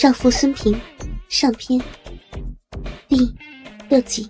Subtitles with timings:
[0.00, 0.80] 少妇孙平
[1.28, 1.78] 上篇
[3.06, 3.18] 第
[3.90, 4.26] 六集。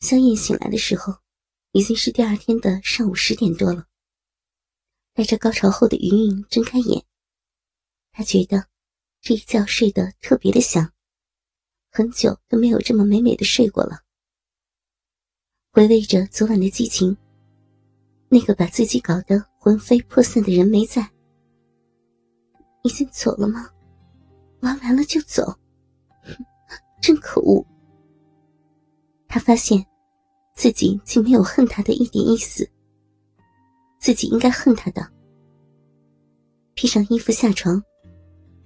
[0.00, 1.12] 萧燕醒来的时候，
[1.72, 3.84] 已经是第二天的上午十点多了。
[5.12, 7.04] 带着高潮后的余韵睁开眼，
[8.10, 8.68] 她觉得
[9.20, 10.90] 这一觉睡得特别的香，
[11.90, 14.00] 很久都没有这么美美的睡过了。
[15.72, 17.14] 回味着昨晚的激情，
[18.30, 21.06] 那个把自己搞得魂飞魄散的人没在，
[22.82, 23.70] 已经走了吗？
[24.66, 25.56] 玩完了就走，
[27.00, 27.64] 真可恶！
[29.28, 29.86] 他发现
[30.56, 32.68] 自己竟没有恨他的一点意思，
[34.00, 35.08] 自己应该恨他的。
[36.74, 37.80] 披上衣服下床，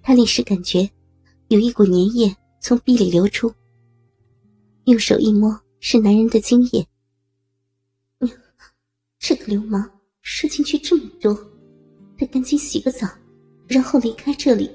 [0.00, 0.88] 他立时感觉
[1.48, 3.52] 有一股粘液从壁里流出，
[4.84, 6.86] 用手一摸，是男人的精液。
[9.18, 9.86] 这个流氓
[10.22, 11.34] 射进去这么多，
[12.16, 13.06] 得赶紧洗个澡，
[13.68, 14.70] 然后离开这里。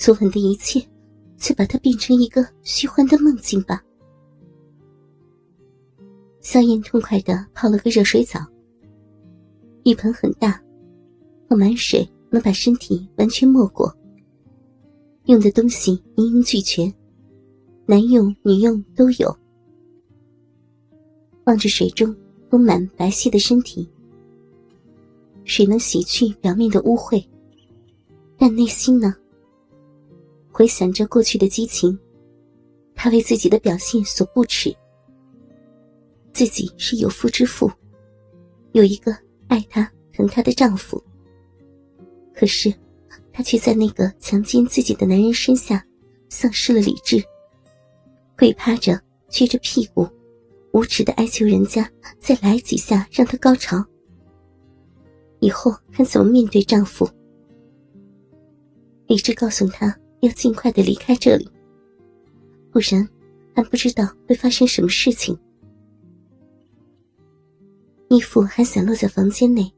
[0.00, 0.80] 昨晚的一切，
[1.36, 3.84] 就把它变成一个虚幻的梦境吧。
[6.40, 8.40] 萧燕痛快的泡了个热水澡，
[9.84, 10.58] 浴盆很大，
[11.46, 13.94] 放满水能把身体完全没过。
[15.26, 16.90] 用的东西一应俱全，
[17.84, 19.36] 男用女用都有。
[21.44, 22.16] 望着水中
[22.48, 23.86] 丰满白皙的身体，
[25.44, 27.22] 水能洗去表面的污秽，
[28.38, 29.14] 但内心呢？
[30.52, 31.98] 回想着过去的激情，
[32.94, 34.74] 他为自己的表现所不耻。
[36.32, 37.70] 自己是有夫之妇，
[38.72, 39.16] 有一个
[39.48, 41.02] 爱她、疼她的丈夫。
[42.34, 42.72] 可是，
[43.32, 45.84] 她却在那个强奸自己的男人身下，
[46.28, 47.22] 丧失了理智，
[48.38, 50.08] 跪趴着，撅着屁股，
[50.72, 53.84] 无耻的哀求人家再来几下，让她高潮。
[55.40, 57.08] 以后看怎么面对丈夫。
[59.06, 59.96] 理智告诉她。
[60.20, 61.50] 要尽快的离开这里，
[62.70, 63.08] 不然
[63.54, 65.38] 还不知道会发生什么事情。
[68.08, 69.72] 衣服还散落在房间内，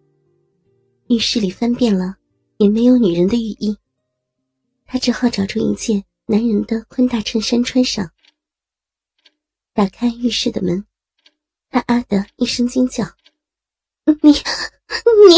[1.09, 2.17] 浴室里翻遍了
[2.57, 3.77] 也没有女人的浴衣，
[4.87, 8.11] 他只好找出一件男人的宽大衬衫穿上。
[9.75, 10.85] 打开浴室的门，
[11.71, 13.05] 他啊的一声惊叫
[14.23, 15.37] ：“你，你！”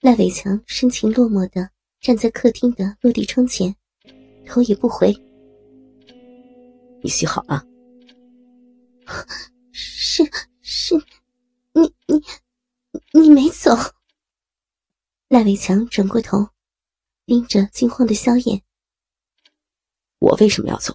[0.00, 1.73] 赖伟强深情落寞的。
[2.04, 3.74] 站在客厅的落地窗前，
[4.44, 5.10] 头也不回。
[7.02, 7.64] 你洗好了？
[9.72, 10.22] 是
[10.60, 10.94] 是，
[11.72, 12.22] 你你
[13.18, 13.70] 你没走。
[15.28, 16.50] 赖伟强转过头，
[17.24, 18.62] 盯着惊慌的萧炎。
[20.18, 20.94] 我为什么要走？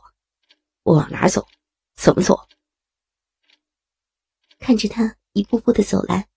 [0.84, 1.44] 我往哪走？
[1.96, 2.40] 怎么走？
[4.59, 6.30] 看着他一步步的走来，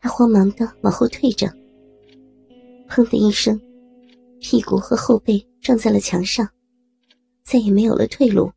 [0.00, 1.54] 他慌忙的往后退着。
[2.88, 3.60] 砰的一声，
[4.40, 6.48] 屁股和后背撞在了墙上，
[7.44, 8.50] 再也没有了退路。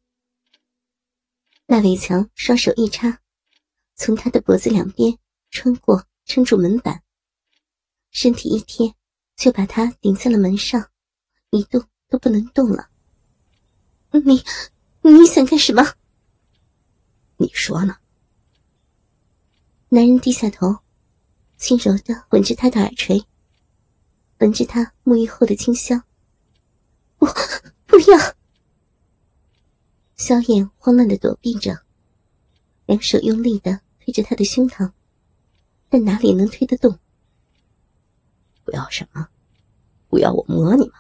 [1.68, 3.20] 赖伟强双手一插，
[3.96, 5.18] 从他的脖子两边
[5.50, 7.04] 穿过，撑住门板，
[8.12, 8.96] 身体一贴，
[9.36, 10.90] 就把他顶在了门上，
[11.50, 12.90] 一动都不能动了。
[14.12, 14.42] 你，
[15.02, 15.84] 你想干什么？
[17.38, 17.98] 你说呢？
[19.90, 20.78] 男人低下头，
[21.58, 23.22] 轻柔的吻着他的耳垂。
[24.42, 26.04] 闻着他沐浴后的清香，
[27.20, 27.28] 不，
[27.86, 28.36] 不要！
[30.16, 31.84] 萧燕慌乱的躲避着，
[32.88, 34.94] 两手用力的推着他的胸膛，
[35.90, 36.98] 但哪里能推得动？
[38.64, 39.28] 不要什么？
[40.10, 40.96] 不要我摸你吗？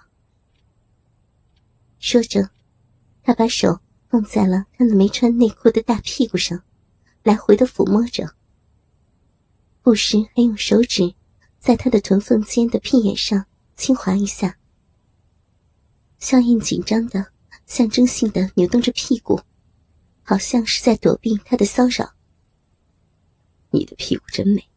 [1.97, 2.51] 说着，
[3.24, 6.63] 他把手放在了他那没穿内裤的大屁股上，
[7.24, 8.35] 来回的抚摸着，
[9.81, 11.16] 不时还用手指。
[11.61, 13.45] 在他的臀缝间的屁眼上
[13.75, 14.57] 轻划一下，
[16.17, 17.31] 肖燕紧张的、
[17.67, 19.39] 象征性的扭动着屁股，
[20.23, 22.16] 好像是在躲避他的骚扰。
[23.69, 24.67] 你的屁股真美，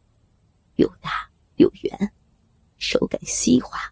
[0.75, 2.11] 又大又圆，
[2.77, 3.91] 手感细滑。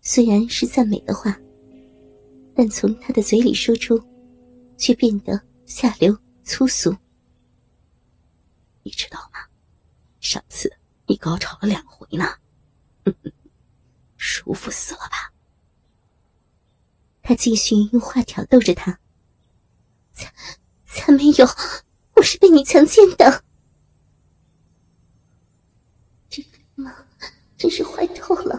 [0.00, 1.38] 虽然是赞美的话，
[2.54, 4.02] 但从他的嘴里说出，
[4.78, 6.96] 却变得下流粗俗。
[8.82, 9.40] 你知道吗？
[10.20, 10.72] 上次。
[11.06, 12.24] 你高潮了两回呢，
[14.16, 15.32] 舒服死了吧？
[17.22, 18.98] 他继续用话挑逗着他。
[20.12, 20.32] 才
[20.84, 21.46] 才没有，
[22.14, 23.44] 我是被你强奸的。
[26.28, 26.90] 这个妈
[27.56, 28.58] 真是坏透了，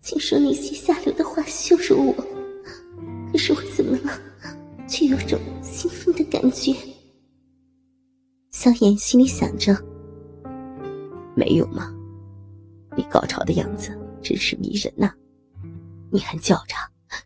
[0.00, 2.14] 竟说那些下流的话羞辱我。
[3.30, 4.18] 可是我怎么了，
[4.88, 6.74] 却有种兴奋的感觉？
[8.50, 9.91] 萧炎心里想着。
[11.34, 11.94] 没有吗？
[12.96, 15.10] 你高潮的样子真是迷人呐！
[16.10, 16.74] 你还叫着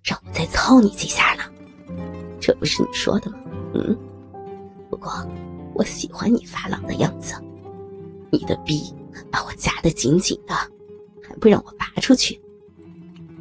[0.04, 1.42] 让我再操你几下呢，
[2.40, 3.38] 这不是你说的吗？
[3.74, 3.98] 嗯，
[4.88, 5.10] 不过
[5.74, 7.34] 我喜欢你发廊的样子，
[8.30, 8.94] 你的逼
[9.30, 10.54] 把我夹得紧紧的，
[11.22, 12.40] 还不让我拔出去。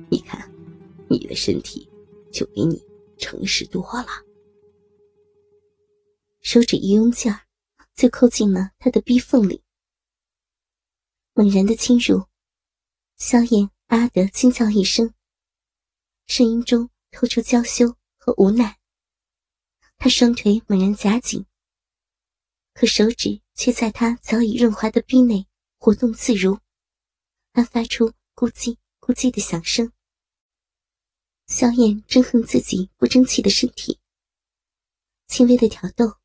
[0.10, 0.50] 你看，
[1.08, 1.88] 你的身体
[2.32, 2.84] 就比你
[3.18, 4.08] 诚实多了。
[6.42, 7.40] 手指一用劲儿，
[7.96, 9.62] 就扣进了他的逼缝里，
[11.38, 12.28] 猛然的侵入。
[13.18, 15.14] 萧燕啊的惊叫一声，
[16.28, 18.80] 声音中透出娇羞和无奈。
[19.98, 21.46] 他双腿猛然夹紧，
[22.74, 25.46] 可手指却在他早已润滑的臂内
[25.78, 26.58] 活动自如，
[27.54, 29.92] 还发出咕叽咕叽的响声。
[31.48, 34.00] 萧燕憎恨自己不争气的身体，
[35.28, 36.16] 轻微的挑逗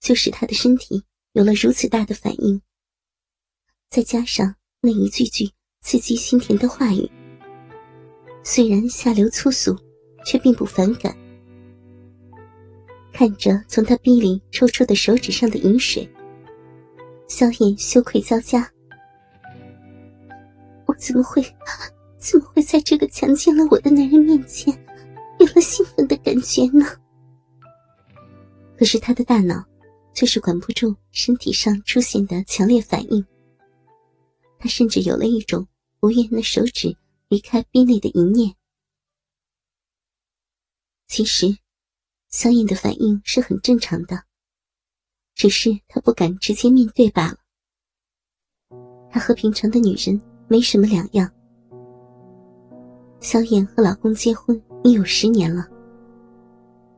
[0.00, 1.04] 就使他的身体
[1.34, 2.60] 有了如此大的反应，
[3.88, 5.50] 再加上那一句句。
[5.82, 7.08] 刺激心田的话语，
[8.42, 9.78] 虽然下流粗俗，
[10.24, 11.16] 却并不反感。
[13.12, 16.10] 看着从他逼里抽出的手指上的饮水，
[17.28, 18.68] 萧炎羞愧交加。
[20.86, 21.40] 我怎么会，
[22.18, 24.76] 怎么会在这个强奸了我的男人面前，
[25.38, 26.84] 有了兴奋的感觉呢？
[28.76, 29.64] 可是他的大脑，
[30.14, 33.24] 却是管不住身体上出现的强烈反应。
[34.66, 35.66] 甚至有了一种。
[35.98, 36.94] 不愿那手指
[37.28, 38.54] 离开逼内的一念。
[41.08, 41.56] 其实，
[42.28, 44.22] 萧燕的反应是很正常的，
[45.34, 47.38] 只是她不敢直接面对罢了。
[49.10, 51.28] 她和平常的女人没什么两样。
[53.20, 55.66] 萧燕和老公结婚已有十年了，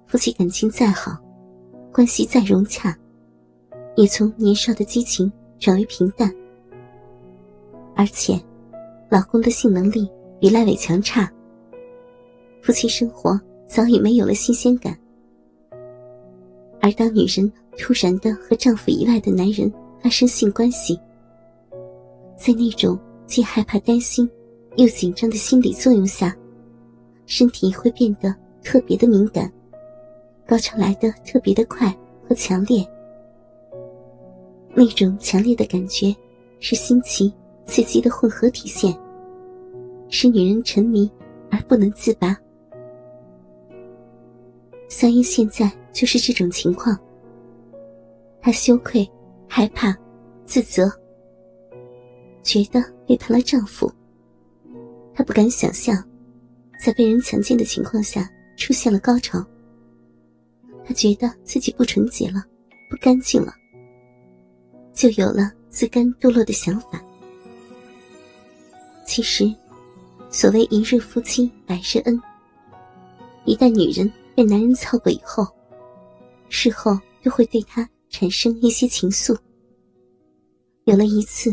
[0.06, 1.16] 夫妻感情再好，
[1.92, 2.98] 关系再融洽，
[3.96, 6.30] 也从年少的激情转为平淡，
[7.98, 8.40] 而且。
[9.10, 10.06] 老公的性能力
[10.38, 11.32] 比赖伟强差，
[12.60, 14.94] 夫妻生活早已没有了新鲜感。
[16.78, 19.72] 而当女人突然的和丈夫以外的男人
[20.02, 21.00] 发生性关系，
[22.36, 24.30] 在那种既害怕、担心
[24.76, 26.36] 又紧张的心理作用下，
[27.24, 29.50] 身体会变得特别的敏感，
[30.46, 31.90] 高潮来的特别的快
[32.28, 32.86] 和强烈。
[34.74, 36.14] 那种强烈的感觉
[36.60, 37.32] 是新奇。
[37.68, 38.98] 刺激的混合体现，
[40.08, 41.08] 使女人沉迷
[41.50, 42.36] 而不能自拔。
[44.88, 46.98] 三英现在就是这种情况。
[48.40, 49.08] 她羞愧、
[49.46, 49.94] 害怕、
[50.46, 50.90] 自责，
[52.42, 53.92] 觉得背叛了丈夫。
[55.12, 56.02] 她不敢想象，
[56.82, 59.44] 在被人强奸的情况下出现了高潮。
[60.86, 62.42] 她觉得自己不纯洁了，
[62.88, 63.52] 不干净了，
[64.94, 67.04] 就有了自甘堕落的想法。
[69.08, 69.50] 其实，
[70.30, 72.22] 所谓一日夫妻百日恩。
[73.46, 75.46] 一旦女人被男人操过以后，
[76.50, 79.34] 事后又会对他产生一些情愫。
[80.84, 81.50] 有了一次，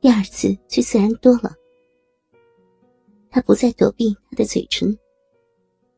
[0.00, 1.52] 第二次就自然多了。
[3.30, 4.96] 他不再躲避他的嘴唇，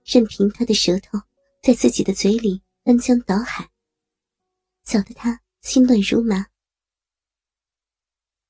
[0.07, 1.19] 任凭他的舌头
[1.61, 3.69] 在自己的嘴里翻江倒海，
[4.85, 6.47] 搅得他心乱如麻。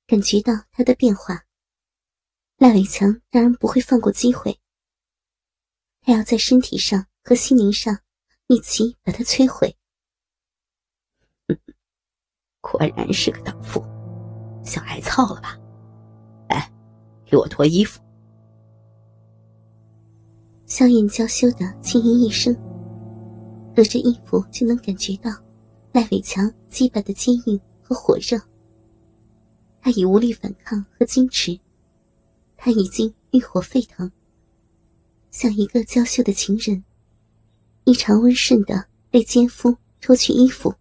[0.07, 1.43] 感觉到他的变化。
[2.63, 4.57] 赖伟强当然不会放过机会，
[6.01, 7.99] 他要在身体上和心灵上
[8.47, 9.77] 一起把他摧毁。
[11.49, 11.59] 嗯
[12.61, 13.85] 果然是个荡妇，
[14.65, 15.59] 想挨操了吧？
[16.51, 16.73] 来，
[17.27, 18.01] 给我脱衣服。
[20.65, 22.55] 萧燕娇羞的轻吟一声，
[23.75, 25.33] 隔着衣服就能感觉到
[25.91, 28.41] 赖伟强鸡巴的坚硬和火热。
[29.81, 31.59] 他已无力反抗和矜持。
[32.65, 34.13] 他已经欲火沸腾，
[35.33, 36.85] 像一个娇羞的情人，
[37.83, 40.77] 异常温顺的被奸夫脱去衣服。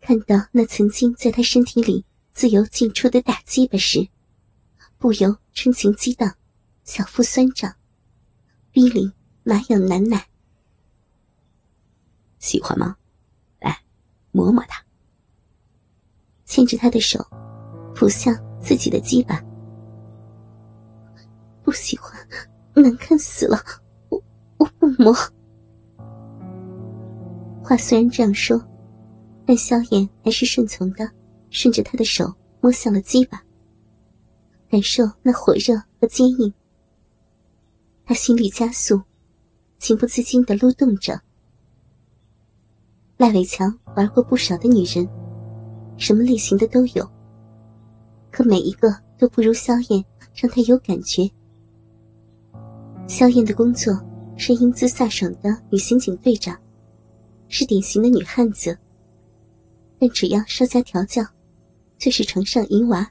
[0.00, 4.08] 看到那曾经在他身体里自由进出的大鸡巴时，
[4.98, 6.34] 不由春情激荡，
[6.82, 7.76] 小腹酸胀，
[8.72, 9.12] 逼里
[9.44, 10.26] 麻痒难耐。
[12.40, 12.96] 喜欢吗？
[13.60, 13.80] 来，
[14.32, 14.84] 摸摸他。
[16.44, 17.24] 牵着他的手，
[17.94, 19.40] 扑向自己的鸡巴。
[21.64, 22.12] 不喜欢，
[22.74, 23.58] 难看死了！
[24.10, 24.22] 我
[24.58, 25.14] 我不摸。
[27.62, 28.62] 话虽然这样说，
[29.46, 31.10] 但萧炎还是顺从的，
[31.48, 32.30] 顺着他的手
[32.60, 33.42] 摸向了鸡巴，
[34.68, 36.52] 感受那火热和坚硬。
[38.04, 39.00] 他心率加速，
[39.78, 41.18] 情不自禁的撸动着。
[43.16, 45.08] 赖伟强玩过不少的女人，
[45.96, 47.10] 什么类型的都有，
[48.30, 50.04] 可每一个都不如萧炎。
[50.36, 51.30] 让他有感觉。
[53.06, 53.94] 萧燕的工作
[54.36, 56.58] 是英姿飒爽的女刑警队长，
[57.48, 58.76] 是典型的女汉子。
[59.98, 61.22] 但只要稍加调教，
[61.98, 63.08] 就是床上淫娃。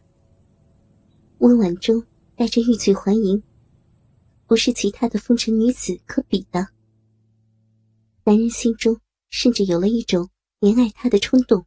[1.38, 2.04] 温婉中
[2.36, 3.42] 带着欲拒还迎，
[4.46, 6.68] 不是其他的风尘女子可比的。
[8.26, 10.28] 男人心中甚至有了一种
[10.60, 11.66] 怜爱她的冲动。